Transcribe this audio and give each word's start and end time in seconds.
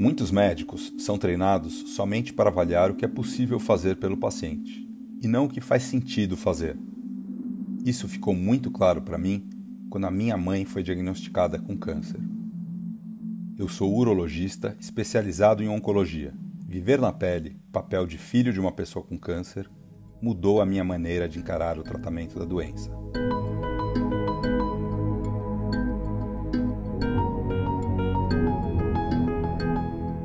Muitos 0.00 0.30
médicos 0.30 0.94
são 0.96 1.18
treinados 1.18 1.92
somente 1.94 2.32
para 2.32 2.48
avaliar 2.48 2.90
o 2.90 2.94
que 2.94 3.04
é 3.04 3.08
possível 3.08 3.60
fazer 3.60 3.96
pelo 3.96 4.16
paciente 4.16 4.88
e 5.22 5.28
não 5.28 5.44
o 5.44 5.48
que 5.48 5.60
faz 5.60 5.82
sentido 5.82 6.38
fazer. 6.38 6.74
Isso 7.84 8.08
ficou 8.08 8.32
muito 8.32 8.70
claro 8.70 9.02
para 9.02 9.18
mim 9.18 9.46
quando 9.90 10.06
a 10.06 10.10
minha 10.10 10.38
mãe 10.38 10.64
foi 10.64 10.82
diagnosticada 10.82 11.58
com 11.58 11.76
câncer. 11.76 12.18
Eu 13.58 13.68
sou 13.68 13.94
urologista 13.94 14.74
especializado 14.80 15.62
em 15.62 15.68
oncologia. 15.68 16.32
Viver 16.66 16.98
na 16.98 17.12
pele, 17.12 17.60
papel 17.70 18.06
de 18.06 18.16
filho 18.16 18.54
de 18.54 18.58
uma 18.58 18.72
pessoa 18.72 19.04
com 19.04 19.18
câncer, 19.18 19.70
mudou 20.22 20.62
a 20.62 20.66
minha 20.66 20.82
maneira 20.82 21.28
de 21.28 21.38
encarar 21.38 21.78
o 21.78 21.82
tratamento 21.82 22.38
da 22.38 22.46
doença. 22.46 22.90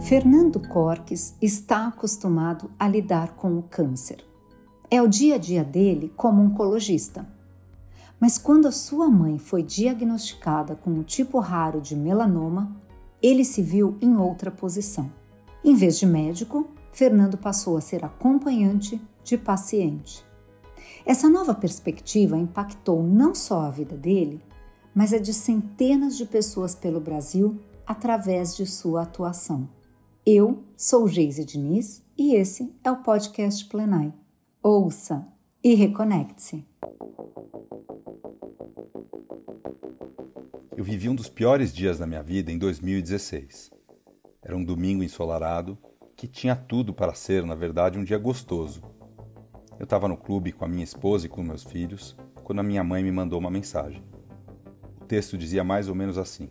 Fernando 0.05 0.59
Corques 0.59 1.33
está 1.41 1.87
acostumado 1.87 2.69
a 2.77 2.87
lidar 2.87 3.29
com 3.29 3.57
o 3.57 3.63
câncer. 3.63 4.23
É 4.91 5.01
o 5.01 5.07
dia 5.07 5.33
a 5.33 5.37
dia 5.39 5.63
dele 5.63 6.13
como 6.15 6.43
oncologista. 6.43 7.27
Mas 8.19 8.37
quando 8.37 8.67
a 8.67 8.71
sua 8.71 9.09
mãe 9.09 9.39
foi 9.39 9.63
diagnosticada 9.63 10.75
com 10.75 10.91
um 10.91 11.01
tipo 11.01 11.39
raro 11.39 11.81
de 11.81 11.95
melanoma, 11.95 12.79
ele 13.19 13.43
se 13.43 13.63
viu 13.63 13.97
em 13.99 14.15
outra 14.15 14.51
posição. 14.51 15.11
Em 15.63 15.73
vez 15.73 15.97
de 15.97 16.05
médico, 16.05 16.67
Fernando 16.91 17.35
passou 17.35 17.75
a 17.75 17.81
ser 17.81 18.05
acompanhante 18.05 19.01
de 19.23 19.39
paciente. 19.39 20.23
Essa 21.03 21.27
nova 21.27 21.55
perspectiva 21.55 22.37
impactou 22.37 23.01
não 23.01 23.33
só 23.33 23.61
a 23.61 23.71
vida 23.71 23.97
dele, 23.97 24.39
mas 24.93 25.13
a 25.13 25.17
de 25.17 25.33
centenas 25.33 26.15
de 26.15 26.27
pessoas 26.27 26.75
pelo 26.75 26.99
Brasil 27.01 27.59
através 27.87 28.55
de 28.55 28.67
sua 28.67 29.01
atuação. 29.01 29.67
Eu 30.27 30.63
sou 30.75 31.07
Geise 31.07 31.45
Diniz 31.45 32.03
e 32.17 32.33
esse 32.33 32.75
é 32.83 32.89
o 32.89 33.03
podcast 33.03 33.63
Plenai. 33.65 34.11
Ouça 34.59 35.23
e 35.63 35.75
reconecte-se. 35.75 36.65
Eu 40.75 40.83
vivi 40.83 41.09
um 41.09 41.13
dos 41.13 41.29
piores 41.29 41.71
dias 41.71 41.99
da 41.99 42.07
minha 42.07 42.23
vida 42.23 42.51
em 42.51 42.57
2016. 42.57 43.69
Era 44.41 44.57
um 44.57 44.63
domingo 44.63 45.03
ensolarado 45.03 45.77
que 46.15 46.27
tinha 46.27 46.55
tudo 46.55 46.91
para 46.91 47.13
ser, 47.13 47.45
na 47.45 47.53
verdade, 47.53 47.99
um 47.99 48.03
dia 48.03 48.17
gostoso. 48.17 48.81
Eu 49.77 49.83
estava 49.83 50.07
no 50.07 50.17
clube 50.17 50.51
com 50.51 50.65
a 50.65 50.67
minha 50.67 50.83
esposa 50.83 51.27
e 51.27 51.29
com 51.29 51.43
meus 51.43 51.63
filhos 51.63 52.17
quando 52.43 52.61
a 52.61 52.63
minha 52.63 52.83
mãe 52.83 53.03
me 53.03 53.11
mandou 53.11 53.37
uma 53.37 53.51
mensagem. 53.51 54.03
O 54.99 55.05
texto 55.05 55.37
dizia 55.37 55.63
mais 55.63 55.87
ou 55.87 55.93
menos 55.93 56.17
assim: 56.17 56.49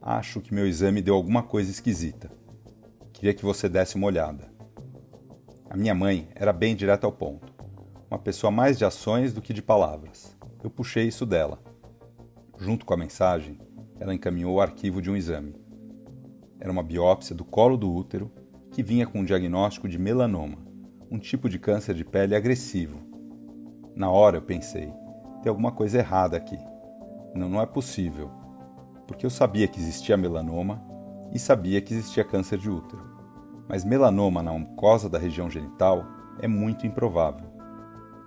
Acho 0.00 0.40
que 0.40 0.54
meu 0.54 0.64
exame 0.64 1.02
deu 1.02 1.16
alguma 1.16 1.42
coisa 1.42 1.72
esquisita. 1.72 2.38
Queria 3.18 3.34
que 3.34 3.44
você 3.44 3.68
desse 3.68 3.96
uma 3.96 4.06
olhada. 4.06 4.48
A 5.68 5.76
minha 5.76 5.92
mãe 5.92 6.28
era 6.36 6.52
bem 6.52 6.76
direta 6.76 7.04
ao 7.04 7.10
ponto, 7.10 7.52
uma 8.08 8.16
pessoa 8.16 8.48
mais 8.48 8.78
de 8.78 8.84
ações 8.84 9.32
do 9.32 9.42
que 9.42 9.52
de 9.52 9.60
palavras. 9.60 10.36
Eu 10.62 10.70
puxei 10.70 11.08
isso 11.08 11.26
dela. 11.26 11.58
Junto 12.56 12.86
com 12.86 12.94
a 12.94 12.96
mensagem, 12.96 13.58
ela 13.98 14.14
encaminhou 14.14 14.54
o 14.54 14.60
arquivo 14.60 15.02
de 15.02 15.10
um 15.10 15.16
exame. 15.16 15.56
Era 16.60 16.70
uma 16.70 16.84
biópsia 16.84 17.34
do 17.34 17.44
colo 17.44 17.76
do 17.76 17.92
útero 17.92 18.30
que 18.70 18.84
vinha 18.84 19.04
com 19.04 19.18
um 19.18 19.24
diagnóstico 19.24 19.88
de 19.88 19.98
melanoma, 19.98 20.58
um 21.10 21.18
tipo 21.18 21.48
de 21.48 21.58
câncer 21.58 21.96
de 21.96 22.04
pele 22.04 22.36
agressivo. 22.36 23.00
Na 23.96 24.12
hora 24.12 24.36
eu 24.36 24.42
pensei: 24.42 24.92
tem 25.42 25.50
alguma 25.50 25.72
coisa 25.72 25.98
errada 25.98 26.36
aqui. 26.36 26.58
Não, 27.34 27.48
não 27.48 27.60
é 27.60 27.66
possível. 27.66 28.30
Porque 29.08 29.26
eu 29.26 29.30
sabia 29.30 29.66
que 29.66 29.80
existia 29.80 30.16
melanoma 30.16 30.80
e 31.32 31.38
sabia 31.40 31.80
que 31.80 31.92
existia 31.92 32.22
câncer 32.22 32.58
de 32.58 32.70
útero. 32.70 33.07
Mas 33.68 33.84
melanoma 33.84 34.42
na 34.42 34.52
mucosa 34.52 35.08
da 35.08 35.18
região 35.18 35.50
genital 35.50 36.06
é 36.40 36.48
muito 36.48 36.86
improvável. 36.86 37.46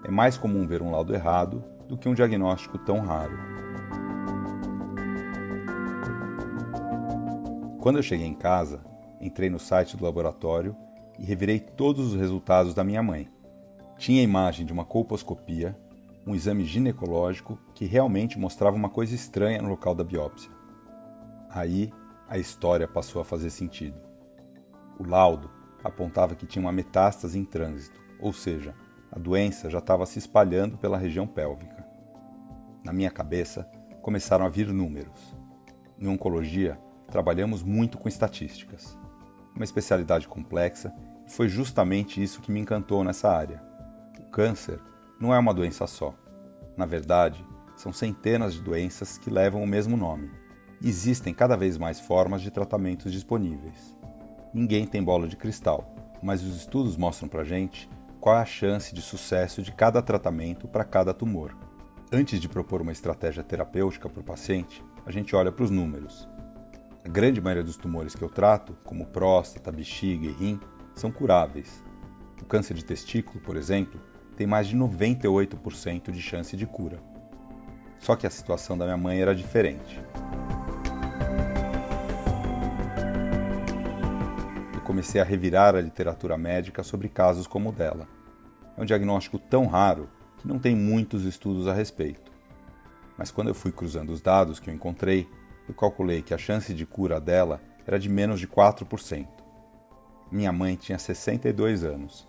É 0.03 0.12
mais 0.12 0.38
comum 0.38 0.68
ver 0.68 0.81
um 0.81 0.91
laudo 0.91 1.13
errado 1.13 1.63
do 1.88 1.97
que 1.97 2.07
um 2.07 2.13
diagnóstico 2.13 2.78
tão 2.78 3.00
raro. 3.00 3.38
Quando 7.79 7.97
eu 7.97 8.03
cheguei 8.03 8.28
em 8.28 8.35
casa, 8.35 8.81
entrei 9.19 9.50
no 9.50 9.57
site 9.57 9.97
do 9.97 10.03
laboratório 10.03 10.75
e 11.18 11.25
revirei 11.25 11.59
todos 11.59 12.13
os 12.13 12.19
resultados 12.19 12.75
da 12.75 12.84
minha 12.84 13.02
mãe. 13.02 13.28
Tinha 13.97 14.22
a 14.22 14.23
imagem 14.23 14.66
de 14.66 14.72
uma 14.72 14.85
colposcopia, 14.85 15.75
um 16.25 16.35
exame 16.35 16.63
ginecológico 16.63 17.58
que 17.73 17.85
realmente 17.85 18.38
mostrava 18.38 18.75
uma 18.75 18.90
coisa 18.90 19.16
estranha 19.16 19.62
no 19.62 19.69
local 19.69 19.96
da 19.96 20.03
biópsia. 20.03 20.52
Aí 21.50 21.91
a 22.29 22.38
história 22.38 22.88
passou 22.88 23.22
a 23.22 23.25
fazer 23.25 23.50
sentido. 23.50 24.11
O 25.02 25.10
laudo 25.10 25.50
apontava 25.84 26.36
que 26.36 26.46
tinha 26.46 26.62
uma 26.62 26.72
metástase 26.72 27.40
em 27.40 27.44
trânsito, 27.44 28.00
ou 28.20 28.32
seja, 28.32 28.76
a 29.12 29.18
doença 29.18 29.68
já 29.68 29.80
estava 29.80 30.06
se 30.06 30.20
espalhando 30.20 30.78
pela 30.78 30.96
região 30.96 31.26
pélvica. 31.26 31.84
Na 32.84 32.94
minha 32.94 33.10
cabeça, 33.10 33.68
começaram 34.04 34.46
a 34.46 34.50
vir 34.50 34.68
números. 34.68 35.36
Em 35.98 36.08
oncologia, 36.08 36.80
trabalhamos 37.08 37.64
muito 37.64 37.98
com 37.98 38.08
estatísticas. 38.08 38.96
Uma 39.56 39.64
especialidade 39.64 40.28
complexa, 40.28 40.94
e 41.26 41.32
foi 41.32 41.50
justamente 41.50 42.22
isso 42.22 42.40
que 42.40 42.52
me 42.52 42.60
encantou 42.60 43.04
nessa 43.04 43.28
área. 43.28 43.60
O 44.20 44.30
câncer 44.30 44.80
não 45.20 45.34
é 45.34 45.40
uma 45.40 45.52
doença 45.52 45.88
só. 45.88 46.14
Na 46.78 46.86
verdade, 46.86 47.44
são 47.76 47.92
centenas 47.92 48.54
de 48.54 48.62
doenças 48.62 49.18
que 49.18 49.32
levam 49.32 49.64
o 49.64 49.68
mesmo 49.68 49.98
nome 49.98 50.30
existem 50.84 51.34
cada 51.34 51.56
vez 51.56 51.78
mais 51.78 52.00
formas 52.00 52.42
de 52.42 52.50
tratamentos 52.50 53.12
disponíveis. 53.12 53.96
Ninguém 54.54 54.86
tem 54.86 55.02
bola 55.02 55.30
de 55.30 55.38
cristal, 55.38 55.96
mas 56.22 56.44
os 56.44 56.58
estudos 56.58 56.98
mostram 56.98 57.30
pra 57.30 57.44
gente 57.44 57.90
qual 58.20 58.36
é 58.36 58.42
a 58.42 58.46
chance 58.46 58.94
de 58.94 59.02
sucesso 59.02 59.62
de 59.62 59.72
cada 59.72 60.02
tratamento 60.02 60.68
para 60.68 60.84
cada 60.84 61.14
tumor. 61.14 61.56
Antes 62.12 62.42
de 62.42 62.50
propor 62.50 62.82
uma 62.82 62.92
estratégia 62.92 63.44
terapêutica 63.44 64.10
para 64.10 64.20
o 64.20 64.24
paciente, 64.24 64.84
a 65.06 65.12
gente 65.12 65.34
olha 65.36 65.54
para 65.54 65.64
os 65.64 65.72
números. 65.72 66.28
A 67.06 67.08
grande 67.08 67.40
maioria 67.40 67.64
dos 67.64 67.78
tumores 67.78 68.14
que 68.14 68.22
eu 68.22 68.30
trato, 68.30 68.78
como 68.84 69.08
próstata, 69.08 69.72
bexiga 69.72 70.28
e 70.28 70.34
rim, 70.34 70.60
são 70.94 71.10
curáveis. 71.10 71.82
O 72.42 72.46
câncer 72.46 72.74
de 72.74 72.84
testículo, 72.84 73.40
por 73.40 73.56
exemplo, 73.56 74.02
tem 74.36 74.46
mais 74.46 74.68
de 74.68 74.76
98% 74.76 76.12
de 76.12 76.22
chance 76.22 76.58
de 76.58 76.66
cura. 76.66 77.02
Só 78.00 78.18
que 78.18 78.28
a 78.28 78.30
situação 78.30 78.78
da 78.78 78.84
minha 78.84 78.98
mãe 78.98 79.22
era 79.22 79.34
diferente. 79.34 80.02
Comecei 84.91 85.22
a 85.22 85.24
revirar 85.24 85.74
a 85.74 85.79
literatura 85.79 86.38
médica 86.38 86.84
sobre 86.84 87.07
casos 87.07 87.47
como 87.47 87.69
o 87.69 87.72
dela. 87.72 88.09
É 88.78 88.81
um 88.81 88.84
diagnóstico 88.84 89.40
tão 89.40 89.66
raro 89.66 90.09
que 90.38 90.46
não 90.46 90.59
tem 90.59 90.75
muitos 90.75 91.24
estudos 91.24 91.66
a 91.66 91.74
respeito. 91.74 92.29
Mas 93.18 93.31
quando 93.31 93.47
eu 93.47 93.56
fui 93.56 93.72
cruzando 93.72 94.09
os 94.09 94.19
dados 94.19 94.59
que 94.59 94.69
eu 94.69 94.74
encontrei, 94.74 95.29
eu 95.66 95.74
calculei 95.74 96.22
que 96.22 96.34
a 96.34 96.38
chance 96.38 96.74
de 96.74 96.85
cura 96.85 97.22
dela 97.22 97.62
era 97.88 97.97
de 97.97 98.09
menos 98.09 98.38
de 98.38 98.50
4%. 98.50 99.28
Minha 100.29 100.52
mãe 100.52 100.75
tinha 100.75 101.00
62 101.00 101.85
anos. 101.85 102.28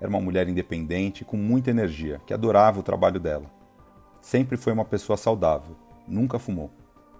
Era 0.00 0.08
uma 0.08 0.18
mulher 0.18 0.48
independente 0.48 1.26
com 1.26 1.36
muita 1.36 1.68
energia, 1.68 2.22
que 2.26 2.32
adorava 2.32 2.80
o 2.80 2.82
trabalho 2.82 3.20
dela. 3.20 3.50
Sempre 4.22 4.56
foi 4.56 4.72
uma 4.72 4.84
pessoa 4.86 5.18
saudável, 5.18 5.76
nunca 6.06 6.38
fumou. 6.38 6.70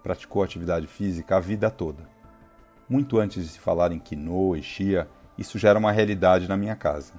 Praticou 0.03 0.43
atividade 0.43 0.87
física 0.87 1.37
a 1.37 1.41
vida 1.41 1.71
toda 1.71 2.17
muito 2.89 3.19
antes 3.19 3.43
de 3.45 3.51
se 3.51 3.61
falar 3.61 3.93
em 3.93 3.99
quinoa 3.99 4.59
e 4.59 4.63
chia, 4.63 5.09
isso 5.37 5.59
já 5.59 5.71
era 5.71 5.79
uma 5.79 5.93
realidade 5.93 6.49
na 6.49 6.57
minha 6.57 6.75
casa. 6.75 7.13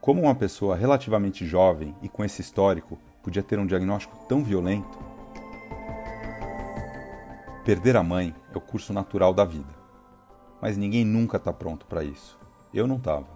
Como 0.00 0.22
uma 0.22 0.34
pessoa 0.34 0.76
relativamente 0.76 1.46
jovem 1.46 1.94
e 2.02 2.08
com 2.08 2.24
esse 2.24 2.40
histórico 2.40 2.98
podia 3.22 3.42
ter 3.42 3.58
um 3.58 3.66
diagnóstico 3.66 4.16
tão 4.28 4.42
violento? 4.42 4.98
Perder 7.64 7.96
a 7.96 8.02
mãe 8.02 8.34
é 8.54 8.56
o 8.56 8.60
curso 8.60 8.92
natural 8.92 9.34
da 9.34 9.44
vida. 9.44 9.74
Mas 10.60 10.76
ninguém 10.76 11.04
nunca 11.04 11.36
está 11.36 11.52
pronto 11.52 11.86
para 11.86 12.04
isso. 12.04 12.38
Eu 12.72 12.86
não 12.86 12.96
estava. 12.96 13.26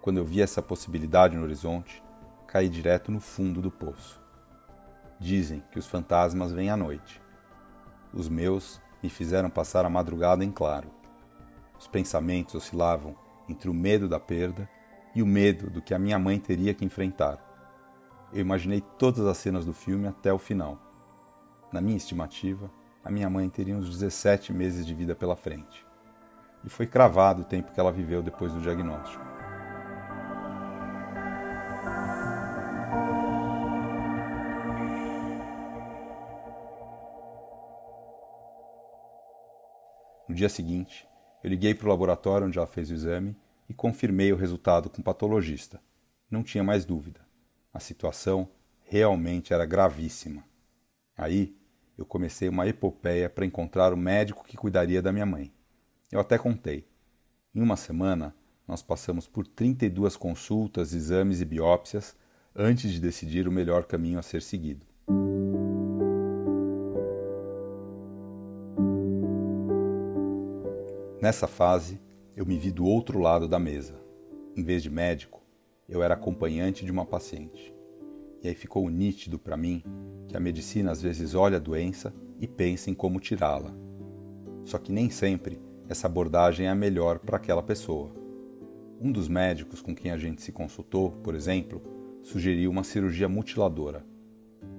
Quando 0.00 0.18
eu 0.18 0.24
vi 0.24 0.40
essa 0.40 0.62
possibilidade 0.62 1.36
no 1.36 1.42
horizonte, 1.42 2.02
caí 2.46 2.68
direto 2.68 3.10
no 3.10 3.18
fundo 3.18 3.60
do 3.60 3.70
poço. 3.70 4.20
Dizem 5.18 5.62
que 5.72 5.78
os 5.78 5.86
fantasmas 5.86 6.52
vêm 6.52 6.70
à 6.70 6.76
noite. 6.76 7.20
Os 8.12 8.28
meus 8.28 8.80
me 9.02 9.08
fizeram 9.08 9.50
passar 9.50 9.84
a 9.84 9.90
madrugada 9.90 10.44
em 10.44 10.50
claro. 10.50 10.88
Os 11.78 11.86
pensamentos 11.86 12.54
oscilavam 12.54 13.14
entre 13.48 13.70
o 13.70 13.74
medo 13.74 14.08
da 14.08 14.18
perda 14.18 14.68
e 15.14 15.22
o 15.22 15.26
medo 15.26 15.70
do 15.70 15.80
que 15.80 15.94
a 15.94 15.98
minha 15.98 16.18
mãe 16.18 16.38
teria 16.38 16.74
que 16.74 16.84
enfrentar. 16.84 17.38
Eu 18.32 18.40
imaginei 18.40 18.82
todas 18.98 19.24
as 19.26 19.38
cenas 19.38 19.64
do 19.64 19.72
filme 19.72 20.06
até 20.06 20.32
o 20.32 20.38
final. 20.38 20.78
Na 21.72 21.80
minha 21.80 21.96
estimativa, 21.96 22.70
a 23.04 23.10
minha 23.10 23.30
mãe 23.30 23.48
teria 23.48 23.76
uns 23.76 23.88
17 23.88 24.52
meses 24.52 24.86
de 24.86 24.94
vida 24.94 25.14
pela 25.14 25.36
frente. 25.36 25.86
E 26.64 26.68
foi 26.68 26.86
cravado 26.86 27.42
o 27.42 27.44
tempo 27.44 27.72
que 27.72 27.80
ela 27.80 27.92
viveu 27.92 28.22
depois 28.22 28.52
do 28.52 28.60
diagnóstico. 28.60 29.37
Dia 40.38 40.48
seguinte, 40.48 41.04
Eu 41.42 41.50
liguei 41.50 41.74
para 41.74 41.86
o 41.86 41.88
laboratório 41.88 42.46
onde 42.46 42.58
ela 42.58 42.66
fez 42.66 42.90
o 42.90 42.94
exame 42.94 43.36
e 43.68 43.74
confirmei 43.74 44.32
o 44.32 44.36
resultado 44.36 44.88
com 44.88 45.00
o 45.00 45.04
patologista. 45.04 45.80
Não 46.30 46.42
tinha 46.42 46.64
mais 46.64 46.84
dúvida. 46.84 47.20
A 47.72 47.78
situação 47.80 48.48
realmente 48.84 49.52
era 49.52 49.64
gravíssima. 49.64 50.44
Aí 51.16 51.56
eu 51.96 52.04
comecei 52.04 52.48
uma 52.48 52.66
epopeia 52.66 53.28
para 53.28 53.46
encontrar 53.46 53.92
o 53.92 53.96
médico 53.96 54.44
que 54.44 54.56
cuidaria 54.56 55.02
da 55.02 55.12
minha 55.12 55.26
mãe. 55.26 55.52
Eu 56.10 56.20
até 56.20 56.38
contei. 56.38 56.86
Em 57.54 57.60
uma 57.60 57.76
semana, 57.76 58.34
nós 58.66 58.82
passamos 58.82 59.26
por 59.26 59.46
32 59.46 60.16
consultas, 60.16 60.92
exames 60.92 61.40
e 61.40 61.44
biópsias 61.44 62.16
antes 62.54 62.92
de 62.92 63.00
decidir 63.00 63.46
o 63.48 63.52
melhor 63.52 63.84
caminho 63.84 64.18
a 64.18 64.22
ser 64.22 64.42
seguido. 64.42 64.86
Nessa 71.28 71.46
fase, 71.46 72.00
eu 72.34 72.46
me 72.46 72.56
vi 72.56 72.70
do 72.70 72.86
outro 72.86 73.18
lado 73.18 73.46
da 73.46 73.58
mesa. 73.58 74.00
Em 74.56 74.62
vez 74.64 74.82
de 74.82 74.88
médico, 74.88 75.42
eu 75.86 76.02
era 76.02 76.14
acompanhante 76.14 76.86
de 76.86 76.90
uma 76.90 77.04
paciente. 77.04 77.70
E 78.42 78.48
aí 78.48 78.54
ficou 78.54 78.88
nítido 78.88 79.38
para 79.38 79.54
mim 79.54 79.84
que 80.26 80.34
a 80.34 80.40
medicina 80.40 80.90
às 80.90 81.02
vezes 81.02 81.34
olha 81.34 81.58
a 81.58 81.60
doença 81.60 82.14
e 82.40 82.48
pensa 82.48 82.88
em 82.88 82.94
como 82.94 83.20
tirá-la. 83.20 83.74
Só 84.64 84.78
que 84.78 84.90
nem 84.90 85.10
sempre 85.10 85.60
essa 85.86 86.06
abordagem 86.06 86.64
é 86.64 86.70
a 86.70 86.74
melhor 86.74 87.18
para 87.18 87.36
aquela 87.36 87.62
pessoa. 87.62 88.10
Um 88.98 89.12
dos 89.12 89.28
médicos 89.28 89.82
com 89.82 89.94
quem 89.94 90.10
a 90.10 90.16
gente 90.16 90.40
se 90.40 90.50
consultou, 90.50 91.10
por 91.10 91.34
exemplo, 91.34 91.82
sugeriu 92.22 92.70
uma 92.70 92.84
cirurgia 92.84 93.28
mutiladora. 93.28 94.02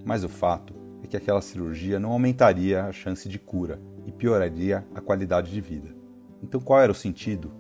Mas 0.04 0.24
o 0.24 0.30
fato 0.30 0.74
é 1.04 1.06
que 1.06 1.16
aquela 1.16 1.44
cirurgia 1.44 2.00
não 2.00 2.12
aumentaria 2.12 2.86
a 2.86 2.92
chance 2.92 3.30
de 3.30 3.38
cura 3.38 3.80
e 4.08 4.12
pioraria 4.12 4.84
a 4.96 5.00
qualidade 5.00 5.52
de 5.52 5.62
vida. 5.62 5.99
Então, 6.42 6.60
qual 6.60 6.82
era 6.82 6.92
o 6.92 6.96
sentido? 6.96 7.52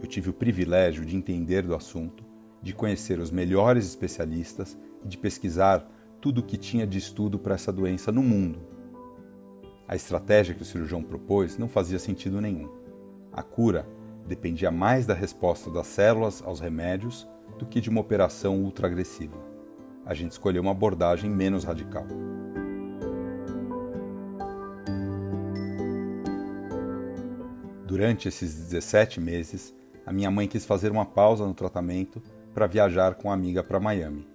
Eu 0.00 0.06
tive 0.06 0.30
o 0.30 0.34
privilégio 0.34 1.04
de 1.04 1.16
entender 1.16 1.62
do 1.62 1.74
assunto, 1.74 2.24
de 2.62 2.74
conhecer 2.74 3.18
os 3.18 3.30
melhores 3.30 3.86
especialistas 3.86 4.78
e 5.04 5.08
de 5.08 5.18
pesquisar 5.18 5.88
tudo 6.20 6.38
o 6.38 6.42
que 6.42 6.56
tinha 6.56 6.86
de 6.86 6.98
estudo 6.98 7.38
para 7.38 7.54
essa 7.54 7.72
doença 7.72 8.12
no 8.12 8.22
mundo. 8.22 8.60
A 9.88 9.96
estratégia 9.96 10.54
que 10.54 10.62
o 10.62 10.64
cirurgião 10.64 11.02
propôs 11.02 11.58
não 11.58 11.68
fazia 11.68 11.98
sentido 11.98 12.40
nenhum. 12.40 12.68
A 13.32 13.42
cura 13.42 13.88
dependia 14.26 14.70
mais 14.70 15.06
da 15.06 15.14
resposta 15.14 15.70
das 15.70 15.86
células 15.86 16.42
aos 16.44 16.60
remédios 16.60 17.28
do 17.58 17.66
que 17.66 17.80
de 17.80 17.90
uma 17.90 18.00
operação 18.00 18.60
ultra 18.60 18.86
agressiva. 18.86 19.36
A 20.06 20.14
gente 20.14 20.32
escolheu 20.32 20.62
uma 20.62 20.70
abordagem 20.70 21.28
menos 21.28 21.64
radical. 21.64 22.06
Durante 27.90 28.28
esses 28.28 28.54
17 28.54 29.20
meses, 29.20 29.74
a 30.06 30.12
minha 30.12 30.30
mãe 30.30 30.46
quis 30.46 30.64
fazer 30.64 30.92
uma 30.92 31.04
pausa 31.04 31.44
no 31.44 31.52
tratamento 31.52 32.22
para 32.54 32.68
viajar 32.68 33.16
com 33.16 33.28
a 33.28 33.34
amiga 33.34 33.64
para 33.64 33.80
Miami. 33.80 34.28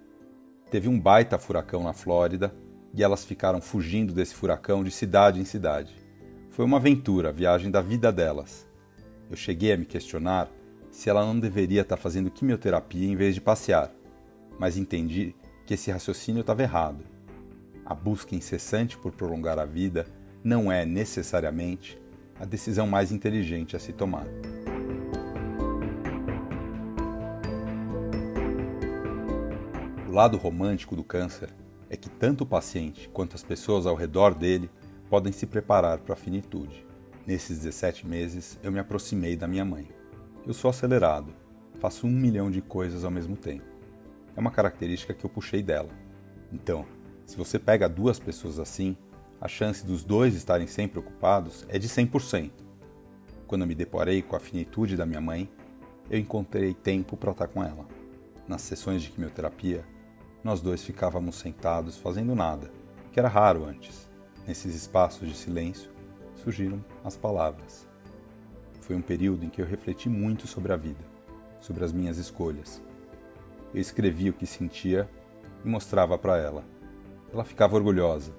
Teve 0.69 0.89
um 0.89 0.99
baita 0.99 1.37
furacão 1.37 1.81
na 1.81 1.93
Flórida 1.93 2.53
e 2.93 3.01
elas 3.01 3.23
ficaram 3.23 3.61
fugindo 3.61 4.11
desse 4.11 4.35
furacão 4.35 4.83
de 4.83 4.91
cidade 4.91 5.39
em 5.39 5.45
cidade. 5.45 5.95
Foi 6.49 6.65
uma 6.65 6.75
aventura, 6.75 7.29
a 7.29 7.31
viagem 7.31 7.71
da 7.71 7.81
vida 7.81 8.11
delas. 8.11 8.67
Eu 9.31 9.37
cheguei 9.37 9.71
a 9.71 9.77
me 9.77 9.85
questionar 9.85 10.51
se 10.91 11.09
ela 11.09 11.25
não 11.25 11.39
deveria 11.39 11.83
estar 11.83 11.95
tá 11.95 12.01
fazendo 12.01 12.29
quimioterapia 12.29 13.09
em 13.09 13.15
vez 13.15 13.35
de 13.35 13.39
passear, 13.39 13.89
mas 14.59 14.75
entendi 14.75 15.33
que 15.65 15.75
esse 15.75 15.89
raciocínio 15.89 16.41
estava 16.41 16.61
errado. 16.61 17.05
A 17.85 17.95
busca 17.95 18.35
incessante 18.35 18.97
por 18.97 19.13
prolongar 19.13 19.57
a 19.57 19.65
vida 19.65 20.05
não 20.43 20.69
é 20.69 20.85
necessariamente 20.85 21.97
a 22.39 22.45
decisão 22.45 22.85
mais 22.85 23.11
inteligente 23.11 23.75
a 23.75 23.79
se 23.79 23.93
tomar. 23.93 24.27
O 30.07 30.11
lado 30.11 30.37
romântico 30.37 30.95
do 30.95 31.03
câncer 31.03 31.53
é 31.89 31.97
que 31.97 32.09
tanto 32.09 32.43
o 32.43 32.47
paciente 32.47 33.09
quanto 33.09 33.35
as 33.35 33.43
pessoas 33.43 33.85
ao 33.85 33.95
redor 33.95 34.33
dele 34.33 34.69
podem 35.09 35.31
se 35.31 35.45
preparar 35.45 35.99
para 35.99 36.13
a 36.13 36.17
finitude. 36.17 36.85
Nesses 37.25 37.59
17 37.59 38.07
meses, 38.07 38.59
eu 38.61 38.71
me 38.71 38.79
aproximei 38.79 39.35
da 39.35 39.47
minha 39.47 39.65
mãe. 39.65 39.87
Eu 40.45 40.53
sou 40.53 40.69
acelerado, 40.69 41.33
faço 41.79 42.05
um 42.05 42.11
milhão 42.11 42.51
de 42.51 42.61
coisas 42.61 43.03
ao 43.03 43.11
mesmo 43.11 43.35
tempo. 43.35 43.65
É 44.35 44.39
uma 44.39 44.51
característica 44.51 45.13
que 45.13 45.25
eu 45.25 45.29
puxei 45.29 45.63
dela. 45.63 45.89
Então, 46.51 46.85
se 47.25 47.35
você 47.35 47.57
pega 47.57 47.89
duas 47.89 48.19
pessoas 48.19 48.59
assim, 48.59 48.95
a 49.39 49.47
chance 49.47 49.85
dos 49.85 50.03
dois 50.03 50.33
estarem 50.33 50.65
sempre 50.65 50.97
ocupados 50.97 51.65
é 51.67 51.77
de 51.77 51.89
100%. 51.89 52.51
Quando 53.45 53.67
me 53.67 53.75
deparei 53.75 54.21
com 54.21 54.35
a 54.35 54.39
finitude 54.39 54.95
da 54.95 55.05
minha 55.05 55.21
mãe, 55.21 55.49
eu 56.09 56.17
encontrei 56.17 56.73
tempo 56.73 57.17
para 57.17 57.31
estar 57.31 57.47
com 57.47 57.63
ela. 57.63 57.85
Nas 58.47 58.61
sessões 58.61 59.01
de 59.01 59.11
quimioterapia, 59.11 59.85
nós 60.43 60.61
dois 60.61 60.83
ficávamos 60.83 61.35
sentados 61.35 61.97
fazendo 61.97 62.33
nada, 62.33 62.71
que 63.11 63.19
era 63.19 63.27
raro 63.27 63.65
antes. 63.65 64.09
Nesses 64.47 64.73
espaços 64.73 65.27
de 65.27 65.35
silêncio, 65.35 65.91
surgiram 66.35 66.83
as 67.03 67.17
palavras. 67.17 67.87
Foi 68.81 68.95
um 68.95 69.01
período 69.01 69.43
em 69.43 69.49
que 69.49 69.61
eu 69.61 69.65
refleti 69.65 70.07
muito 70.07 70.47
sobre 70.47 70.71
a 70.71 70.77
vida, 70.77 71.03
sobre 71.59 71.83
as 71.83 71.91
minhas 71.91 72.17
escolhas. 72.17 72.81
Eu 73.73 73.81
escrevia 73.81 74.31
o 74.31 74.33
que 74.33 74.45
sentia 74.45 75.09
e 75.63 75.67
mostrava 75.67 76.17
para 76.17 76.37
ela. 76.37 76.63
Ela 77.33 77.43
ficava 77.43 77.75
orgulhosa 77.75 78.31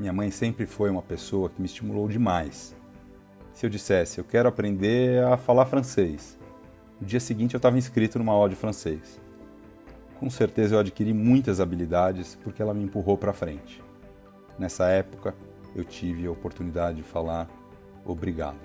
minha 0.00 0.14
mãe 0.14 0.30
sempre 0.30 0.64
foi 0.64 0.88
uma 0.88 1.02
pessoa 1.02 1.50
que 1.50 1.60
me 1.60 1.66
estimulou 1.66 2.08
demais. 2.08 2.74
Se 3.52 3.66
eu 3.66 3.70
dissesse, 3.70 4.16
eu 4.18 4.24
quero 4.24 4.48
aprender 4.48 5.22
a 5.22 5.36
falar 5.36 5.66
francês, 5.66 6.38
no 6.98 7.06
dia 7.06 7.20
seguinte 7.20 7.52
eu 7.54 7.58
estava 7.58 7.76
inscrito 7.76 8.18
numa 8.18 8.32
aula 8.32 8.48
de 8.48 8.56
francês. 8.56 9.20
Com 10.18 10.30
certeza 10.30 10.74
eu 10.74 10.78
adquiri 10.78 11.12
muitas 11.12 11.60
habilidades 11.60 12.34
porque 12.42 12.62
ela 12.62 12.72
me 12.72 12.82
empurrou 12.82 13.18
para 13.18 13.34
frente. 13.34 13.84
Nessa 14.58 14.86
época, 14.86 15.34
eu 15.76 15.84
tive 15.84 16.26
a 16.26 16.30
oportunidade 16.30 16.96
de 16.96 17.02
falar 17.02 17.46
obrigado. 18.02 18.58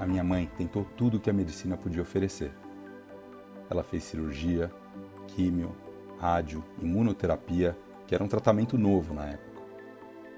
A 0.00 0.04
minha 0.04 0.24
mãe 0.24 0.50
tentou 0.56 0.84
tudo 0.96 1.18
o 1.18 1.20
que 1.20 1.30
a 1.30 1.32
medicina 1.32 1.76
podia 1.76 2.02
oferecer. 2.02 2.50
Ela 3.70 3.84
fez 3.84 4.02
cirurgia, 4.02 4.70
químio, 5.34 5.74
rádio, 6.18 6.64
imunoterapia, 6.80 7.76
que 8.06 8.14
era 8.14 8.22
um 8.22 8.28
tratamento 8.28 8.76
novo 8.76 9.14
na 9.14 9.26
época. 9.26 9.62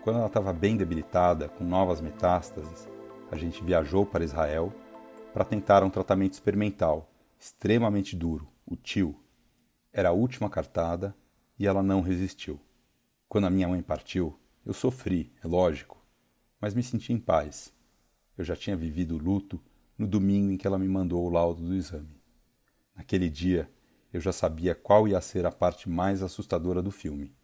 Quando 0.03 0.19
ela 0.19 0.27
estava 0.27 0.53
bem 0.53 0.77
debilitada, 0.77 1.49
com 1.49 1.65
novas 1.65 2.01
metástases, 2.01 2.89
a 3.31 3.37
gente 3.37 3.65
viajou 3.65 4.07
para 4.07 4.25
Israel 4.25 4.73
para 5.33 5.45
tentar 5.45 5.83
um 5.83 5.91
tratamento 5.91 6.35
experimental, 6.35 7.11
extremamente 7.39 8.15
duro, 8.15 8.47
o 8.65 8.77
TIL. 8.77 9.19
Era 9.93 10.11
a 10.11 10.13
última 10.13 10.49
cartada 10.49 11.15
e 11.59 11.67
ela 11.67 11.83
não 11.83 12.01
resistiu. 12.01 12.61
Quando 13.29 13.47
a 13.47 13.51
minha 13.51 13.67
mãe 13.67 13.83
partiu, 13.83 14.39
eu 14.65 14.73
sofri, 14.73 15.33
é 15.43 15.49
lógico, 15.49 16.01
mas 16.61 16.75
me 16.75 16.83
senti 16.83 17.13
em 17.13 17.19
paz. 17.19 17.73
Eu 18.39 18.45
já 18.45 18.55
tinha 18.55 18.77
vivido 18.77 19.17
o 19.17 19.19
luto 19.19 19.61
no 19.99 20.07
domingo 20.07 20.53
em 20.53 20.57
que 20.57 20.67
ela 20.67 20.79
me 20.79 20.89
mandou 20.89 21.25
o 21.25 21.31
laudo 21.31 21.63
do 21.63 21.75
exame. 21.75 22.21
Naquele 22.95 23.29
dia, 23.29 23.69
eu 24.15 24.21
já 24.21 24.31
sabia 24.31 24.77
qual 24.77 25.09
ia 25.09 25.21
ser 25.21 25.45
a 25.45 25.51
parte 25.51 25.91
mais 25.91 26.23
assustadora 26.23 26.81
do 26.81 26.93
filme. 26.93 27.35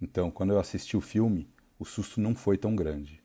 Então, 0.00 0.30
quando 0.30 0.50
eu 0.54 0.58
assisti 0.58 0.96
o 0.96 1.00
filme, 1.00 1.46
o 1.78 1.84
susto 1.84 2.22
não 2.22 2.34
foi 2.34 2.56
tão 2.56 2.74
grande. 2.74 3.22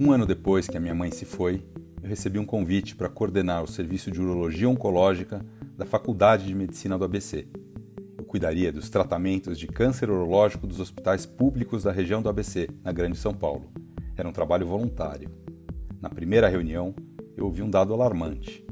Um 0.00 0.10
ano 0.10 0.24
depois 0.24 0.66
que 0.66 0.78
a 0.78 0.80
minha 0.80 0.94
mãe 0.94 1.10
se 1.10 1.26
foi, 1.26 1.62
eu 2.02 2.08
recebi 2.08 2.38
um 2.38 2.46
convite 2.46 2.96
para 2.96 3.10
coordenar 3.10 3.62
o 3.62 3.68
serviço 3.68 4.10
de 4.10 4.22
urologia 4.22 4.68
oncológica 4.68 5.44
da 5.76 5.84
Faculdade 5.84 6.46
de 6.46 6.54
Medicina 6.54 6.96
do 6.96 7.04
ABC. 7.04 7.46
Eu 8.16 8.24
cuidaria 8.24 8.72
dos 8.72 8.88
tratamentos 8.88 9.58
de 9.58 9.66
câncer 9.66 10.08
urológico 10.08 10.66
dos 10.66 10.80
hospitais 10.80 11.26
públicos 11.26 11.82
da 11.82 11.92
região 11.92 12.22
do 12.22 12.30
ABC, 12.30 12.70
na 12.82 12.92
Grande 12.92 13.18
São 13.18 13.34
Paulo. 13.34 13.70
Era 14.16 14.26
um 14.26 14.32
trabalho 14.32 14.66
voluntário. 14.66 15.30
Na 16.00 16.08
primeira 16.08 16.48
reunião, 16.48 16.94
eu 17.36 17.46
ouvi 17.46 17.62
um 17.62 17.70
dado 17.70 17.92
alarmante. 17.92 18.64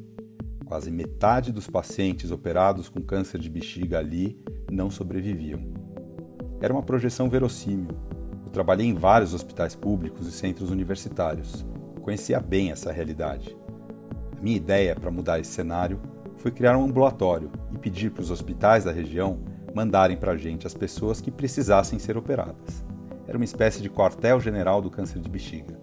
Quase 0.65 0.91
metade 0.91 1.53
dos 1.53 1.69
pacientes 1.69 2.31
operados 2.31 2.89
com 2.89 3.01
câncer 3.03 3.39
de 3.39 3.51
bexiga 3.51 3.99
ali 3.99 4.41
não 4.71 4.91
sobreviviam. 4.91 5.61
Era 6.61 6.73
uma 6.73 6.83
projeção 6.83 7.29
verossímil. 7.29 7.91
Eu 8.47 8.51
trabalhei 8.53 8.87
em 8.87 8.95
vários 8.95 9.35
hospitais 9.35 9.75
públicos 9.75 10.27
e 10.27 10.33
centros 10.33 10.71
universitários. 10.71 11.67
Conhecia 12.01 12.41
bem 12.41 12.71
essa 12.71 12.93
realidade. 12.93 13.57
A 14.39 14.43
minha 14.43 14.57
ideia 14.57 14.95
para 14.95 15.11
mudar 15.11 15.41
esse 15.41 15.51
cenário 15.51 16.01
foi 16.37 16.51
criar 16.51 16.77
um 16.77 16.85
ambulatório 16.85 17.51
e 17.73 17.79
pedir 17.79 18.11
para 18.11 18.23
os 18.23 18.31
hospitais 18.31 18.85
da 18.85 18.93
região 18.93 19.41
mandarem 19.75 20.17
para 20.17 20.33
a 20.33 20.37
gente 20.37 20.67
as 20.67 20.75
pessoas 20.75 21.21
que 21.21 21.31
precisassem 21.31 21.99
ser 21.99 22.17
operadas. 22.17 22.85
Era 23.27 23.37
uma 23.37 23.45
espécie 23.45 23.81
de 23.81 23.89
quartel-general 23.89 24.83
do 24.83 24.91
câncer 24.91 25.21
de 25.21 25.29
bexiga. 25.29 25.79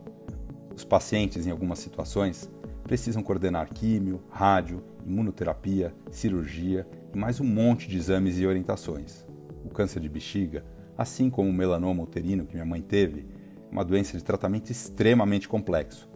Os 0.75 0.83
pacientes, 0.83 1.47
em 1.47 1.51
algumas 1.51 1.79
situações, 1.79 2.49
precisam 2.89 3.21
coordenar 3.21 3.69
químio, 3.69 4.19
rádio, 4.31 4.83
imunoterapia, 5.05 5.93
cirurgia 6.09 6.87
e 7.13 7.17
mais 7.19 7.39
um 7.39 7.43
monte 7.43 7.87
de 7.87 7.95
exames 7.95 8.39
e 8.39 8.47
orientações. 8.47 9.27
O 9.63 9.69
câncer 9.69 9.99
de 9.99 10.09
bexiga, 10.09 10.65
assim 10.97 11.29
como 11.29 11.47
o 11.47 11.53
melanoma 11.53 12.01
uterino 12.01 12.47
que 12.47 12.55
minha 12.55 12.65
mãe 12.65 12.81
teve, 12.81 13.27
é 13.69 13.71
uma 13.71 13.85
doença 13.85 14.17
de 14.17 14.23
tratamento 14.23 14.71
extremamente 14.71 15.47
complexo, 15.47 16.09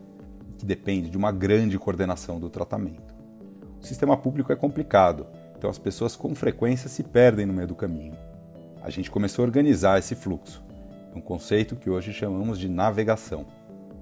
que 0.58 0.66
depende 0.66 1.12
de 1.12 1.18
uma 1.18 1.32
grande 1.32 1.78
coordenação 1.78 2.40
do 2.40 2.50
tratamento. 2.50 3.14
O 3.80 3.86
sistema 3.86 4.18
público 4.18 4.52
é 4.52 4.56
complicado, 4.56 5.28
então 5.56 5.70
as 5.70 5.78
pessoas 5.78 6.16
com 6.16 6.34
frequência 6.34 6.90
se 6.90 7.04
perdem 7.04 7.46
no 7.46 7.54
meio 7.54 7.68
do 7.68 7.76
caminho. 7.76 8.18
A 8.82 8.90
gente 8.90 9.12
começou 9.12 9.44
a 9.44 9.46
organizar 9.46 10.00
esse 10.00 10.16
fluxo, 10.16 10.64
um 11.14 11.22
conceito 11.22 11.76
que 11.76 11.92
hoje 11.92 12.12
chamamos 12.12 12.58
de 12.58 12.68
navegação. 12.68 13.46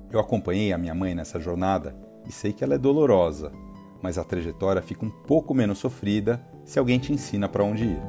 Eu 0.09 0.21
acompanhei 0.21 0.71
a 0.71 0.77
minha 0.77 0.95
mãe 0.95 1.13
nessa 1.13 1.37
jornada 1.37 1.93
e 2.27 2.31
sei 2.31 2.53
que 2.53 2.63
ela 2.63 2.75
é 2.75 2.77
dolorosa, 2.77 3.51
mas 4.01 4.17
a 4.17 4.23
trajetória 4.23 4.81
fica 4.81 5.05
um 5.05 5.09
pouco 5.09 5.53
menos 5.53 5.77
sofrida 5.77 6.41
se 6.65 6.79
alguém 6.79 6.99
te 6.99 7.13
ensina 7.13 7.47
para 7.47 7.63
onde 7.63 7.85
ir. 7.85 8.01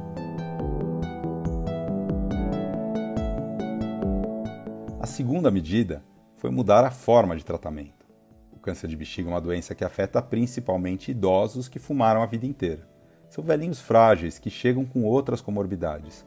A 4.99 5.05
segunda 5.05 5.51
medida 5.51 6.03
foi 6.37 6.49
mudar 6.49 6.83
a 6.83 6.91
forma 6.91 7.35
de 7.35 7.45
tratamento. 7.45 8.05
O 8.51 8.59
câncer 8.59 8.87
de 8.87 8.95
bexiga 8.95 9.29
é 9.29 9.33
uma 9.33 9.41
doença 9.41 9.75
que 9.75 9.83
afeta 9.83 10.21
principalmente 10.21 11.11
idosos 11.11 11.67
que 11.67 11.79
fumaram 11.79 12.23
a 12.23 12.25
vida 12.25 12.45
inteira. 12.45 12.87
São 13.29 13.43
velhinhos 13.43 13.81
frágeis 13.81 14.39
que 14.39 14.49
chegam 14.49 14.85
com 14.85 15.03
outras 15.03 15.41
comorbidades. 15.41 16.25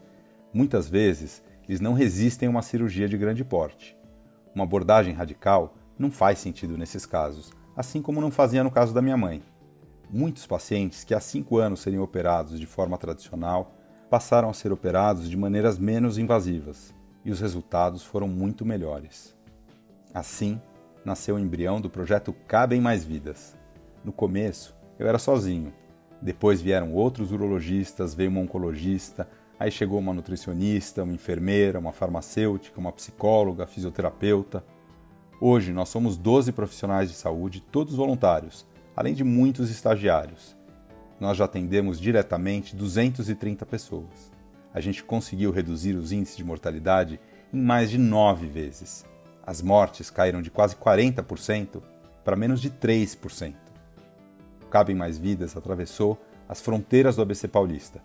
Muitas 0.53 0.89
vezes, 0.89 1.43
eles 1.69 1.81
não 1.81 1.93
resistem 1.93 2.49
a 2.49 2.51
uma 2.51 2.63
cirurgia 2.63 3.09
de 3.09 3.17
grande 3.17 3.45
porte. 3.45 3.97
Uma 4.55 4.65
abordagem 4.65 5.15
radical 5.15 5.75
não 5.99 6.11
faz 6.11 6.39
sentido 6.39 6.77
nesses 6.79 7.07
casos, 7.07 7.53
assim 7.77 8.01
como 8.01 8.21
não 8.21 8.31
fazia 8.31 8.65
no 8.65 8.71
caso 8.71 8.95
da 8.95 9.03
minha 9.03 9.17
mãe. 9.17 9.43
Muitos 10.11 10.47
pacientes 10.47 11.05
que 11.05 11.15
há 11.15 11.21
cinco 11.21 11.59
anos 11.59 11.81
seriam 11.81 12.03
operados 12.03 12.59
de 12.59 12.67
forma 12.67 12.97
tradicional 12.97 13.75
passaram 14.09 14.49
a 14.49 14.55
ser 14.55 14.73
operados 14.73 15.29
de 15.29 15.37
maneiras 15.37 15.79
menos 15.79 16.17
invasivas 16.17 16.95
e 17.25 17.31
os 17.31 17.41
resultados 17.41 18.03
foram 18.03 18.29
muito 18.29 18.65
melhores. 18.65 19.37
Assim, 20.15 20.61
nasceu 21.05 21.35
o 21.35 21.39
embrião 21.39 21.81
do 21.81 21.91
projeto 21.91 22.33
Cabem 22.47 22.81
Mais 22.81 23.05
Vidas. 23.05 23.57
No 24.05 24.13
começo, 24.13 24.75
eu 24.99 25.07
era 25.09 25.19
sozinho. 25.19 25.73
Depois 26.23 26.63
vieram 26.63 26.95
outros 26.95 27.33
urologistas, 27.33 28.15
veio 28.15 28.31
uma 28.31 28.41
oncologista, 28.41 29.29
aí 29.59 29.71
chegou 29.71 29.99
uma 29.99 30.15
nutricionista, 30.15 31.03
uma 31.03 31.13
enfermeira, 31.13 31.79
uma 31.79 31.93
farmacêutica, 31.93 32.81
uma 32.81 32.93
psicóloga, 32.93 33.67
fisioterapeuta. 33.67 34.65
Hoje 35.39 35.71
nós 35.71 35.91
somos 35.91 36.17
12 36.17 36.51
profissionais 36.53 37.11
de 37.11 37.15
saúde, 37.15 37.61
todos 37.61 37.95
voluntários, 37.95 38.67
além 38.97 39.13
de 39.13 39.23
muitos 39.23 39.71
estagiários. 39.71 40.57
Nós 41.21 41.37
já 41.37 41.45
atendemos 41.45 42.01
diretamente 42.01 42.75
230 42.75 43.67
pessoas. 43.67 44.33
A 44.73 44.81
gente 44.81 45.05
conseguiu 45.05 45.51
reduzir 45.51 45.95
os 45.95 46.11
índices 46.11 46.39
de 46.39 46.45
mortalidade 46.45 47.21
em 47.53 47.61
mais 47.61 47.91
de 47.91 47.99
nove 47.99 48.47
vezes. 48.47 49.05
As 49.47 49.61
mortes 49.61 50.09
caíram 50.09 50.41
de 50.41 50.51
quase 50.51 50.75
40% 50.75 51.83
para 52.25 52.35
menos 52.35 52.61
de 52.61 52.71
3%. 52.71 53.55
Cabem 54.71 54.97
Mais 54.97 55.19
Vidas 55.19 55.55
atravessou 55.55 56.19
as 56.49 56.63
fronteiras 56.63 57.15
do 57.17 57.23
ABC 57.23 57.47
Paulista. 57.47 58.01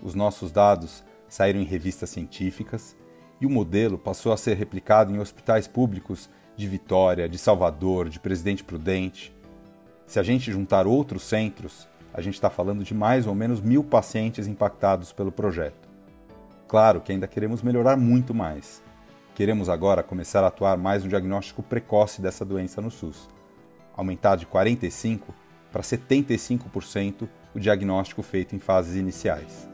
Os 0.00 0.14
nossos 0.14 0.52
dados 0.52 1.02
saíram 1.28 1.60
em 1.60 1.64
revistas 1.64 2.10
científicas 2.10 2.96
e 3.40 3.46
o 3.46 3.50
modelo 3.50 3.98
passou 3.98 4.32
a 4.32 4.36
ser 4.36 4.56
replicado 4.56 5.14
em 5.14 5.18
hospitais 5.18 5.68
públicos 5.68 6.28
de 6.56 6.66
Vitória, 6.66 7.28
de 7.28 7.38
Salvador, 7.38 8.08
de 8.08 8.18
Presidente 8.18 8.64
Prudente. 8.64 9.34
Se 10.06 10.18
a 10.18 10.22
gente 10.22 10.50
juntar 10.50 10.86
outros 10.86 11.22
centros, 11.22 11.86
a 12.14 12.20
gente 12.20 12.34
está 12.34 12.48
falando 12.48 12.82
de 12.82 12.94
mais 12.94 13.26
ou 13.26 13.34
menos 13.34 13.60
mil 13.60 13.84
pacientes 13.84 14.46
impactados 14.46 15.12
pelo 15.12 15.30
projeto. 15.30 15.86
Claro 16.66 17.00
que 17.00 17.12
ainda 17.12 17.28
queremos 17.28 17.62
melhorar 17.62 17.96
muito 17.96 18.32
mais. 18.32 18.82
Queremos 19.34 19.68
agora 19.68 20.02
começar 20.02 20.42
a 20.42 20.46
atuar 20.46 20.78
mais 20.78 21.04
no 21.04 21.10
diagnóstico 21.10 21.62
precoce 21.62 22.22
dessa 22.22 22.44
doença 22.44 22.80
no 22.80 22.90
SUS, 22.90 23.28
aumentar 23.94 24.36
de 24.36 24.46
45% 24.46 25.20
para 25.70 25.82
75% 25.82 27.28
o 27.54 27.60
diagnóstico 27.60 28.22
feito 28.22 28.56
em 28.56 28.58
fases 28.58 28.96
iniciais. 28.96 29.68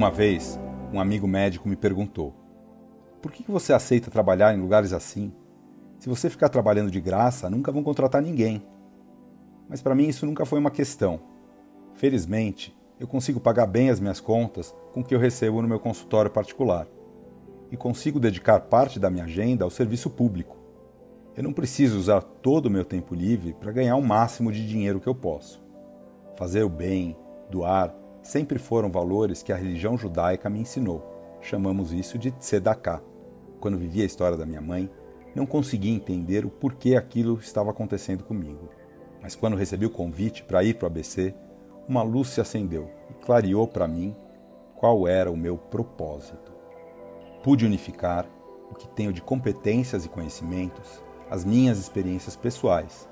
Uma 0.00 0.10
vez, 0.10 0.58
um 0.94 0.98
amigo 0.98 1.28
médico 1.28 1.68
me 1.68 1.76
perguntou: 1.76 2.34
Por 3.20 3.30
que 3.30 3.44
você 3.46 3.74
aceita 3.74 4.10
trabalhar 4.10 4.54
em 4.54 4.58
lugares 4.58 4.94
assim? 4.94 5.30
Se 5.98 6.08
você 6.08 6.30
ficar 6.30 6.48
trabalhando 6.48 6.90
de 6.90 6.98
graça, 7.02 7.50
nunca 7.50 7.70
vão 7.70 7.82
contratar 7.82 8.22
ninguém. 8.22 8.62
Mas 9.68 9.82
para 9.82 9.94
mim 9.94 10.08
isso 10.08 10.24
nunca 10.24 10.46
foi 10.46 10.58
uma 10.58 10.70
questão. 10.70 11.20
Felizmente, 11.96 12.74
eu 12.98 13.06
consigo 13.06 13.38
pagar 13.38 13.66
bem 13.66 13.90
as 13.90 14.00
minhas 14.00 14.20
contas 14.20 14.74
com 14.94 15.00
o 15.00 15.04
que 15.04 15.14
eu 15.14 15.18
recebo 15.18 15.60
no 15.60 15.68
meu 15.68 15.78
consultório 15.78 16.30
particular. 16.30 16.86
E 17.70 17.76
consigo 17.76 18.18
dedicar 18.18 18.58
parte 18.58 18.98
da 18.98 19.10
minha 19.10 19.24
agenda 19.24 19.64
ao 19.64 19.70
serviço 19.70 20.08
público. 20.08 20.56
Eu 21.36 21.42
não 21.42 21.52
preciso 21.52 21.98
usar 21.98 22.22
todo 22.22 22.66
o 22.66 22.70
meu 22.70 22.86
tempo 22.86 23.14
livre 23.14 23.52
para 23.52 23.70
ganhar 23.70 23.96
o 23.96 24.02
máximo 24.02 24.50
de 24.50 24.66
dinheiro 24.66 24.98
que 24.98 25.06
eu 25.06 25.14
posso. 25.14 25.62
Fazer 26.38 26.62
o 26.62 26.70
bem, 26.70 27.14
doar, 27.50 27.94
sempre 28.22 28.58
foram 28.58 28.90
valores 28.90 29.42
que 29.42 29.52
a 29.52 29.56
religião 29.56 29.96
judaica 29.96 30.50
me 30.50 30.60
ensinou. 30.60 31.02
Chamamos 31.40 31.92
isso 31.92 32.18
de 32.18 32.30
tzedakah. 32.30 33.02
Quando 33.60 33.78
vivi 33.78 34.02
a 34.02 34.06
história 34.06 34.36
da 34.36 34.46
minha 34.46 34.60
mãe, 34.60 34.90
não 35.34 35.46
conseguia 35.46 35.94
entender 35.94 36.44
o 36.44 36.50
porquê 36.50 36.96
aquilo 36.96 37.38
estava 37.38 37.70
acontecendo 37.70 38.24
comigo. 38.24 38.68
Mas 39.22 39.36
quando 39.36 39.56
recebi 39.56 39.86
o 39.86 39.90
convite 39.90 40.42
para 40.42 40.64
ir 40.64 40.74
para 40.74 40.84
o 40.84 40.86
ABC, 40.86 41.34
uma 41.88 42.02
luz 42.02 42.28
se 42.28 42.40
acendeu 42.40 42.90
e 43.10 43.14
clareou 43.24 43.66
para 43.66 43.88
mim 43.88 44.14
qual 44.76 45.06
era 45.06 45.30
o 45.30 45.36
meu 45.36 45.56
propósito. 45.56 46.52
Pude 47.42 47.66
unificar 47.66 48.26
o 48.70 48.74
que 48.74 48.88
tenho 48.88 49.12
de 49.12 49.20
competências 49.20 50.04
e 50.04 50.08
conhecimentos, 50.08 51.02
as 51.28 51.44
minhas 51.44 51.78
experiências 51.78 52.36
pessoais, 52.36 53.08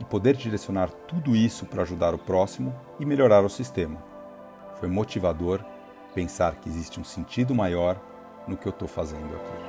e 0.00 0.04
poder 0.04 0.36
direcionar 0.36 0.90
tudo 0.90 1.34
isso 1.34 1.66
para 1.66 1.82
ajudar 1.82 2.14
o 2.14 2.18
próximo 2.18 2.74
e 3.00 3.04
melhorar 3.04 3.44
o 3.44 3.48
sistema. 3.48 4.07
Foi 4.78 4.88
motivador 4.88 5.64
pensar 6.14 6.56
que 6.56 6.68
existe 6.68 7.00
um 7.00 7.04
sentido 7.04 7.54
maior 7.54 8.00
no 8.46 8.56
que 8.56 8.66
eu 8.66 8.70
estou 8.70 8.88
fazendo 8.88 9.34
aqui. 9.34 9.68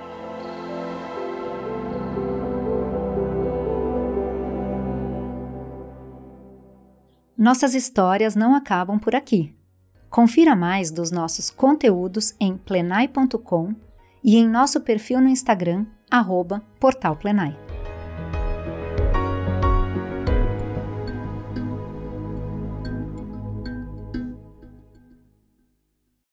Nossas 7.38 7.74
histórias 7.74 8.36
não 8.36 8.54
acabam 8.54 9.00
por 9.00 9.16
aqui. 9.16 9.56
Confira 10.10 10.56
mais 10.56 10.92
dos 10.92 11.12
nossos 11.12 11.50
conteúdos 11.50 12.36
em 12.40 12.58
plenai.com 12.58 13.74
e 14.24 14.38
em 14.38 14.48
nosso 14.48 14.82
perfil 14.82 15.22
no 15.22 15.30
Instagram, 15.30 15.86
arroba 16.12 16.62
Portal 16.80 17.16
Plenai. 17.16 17.69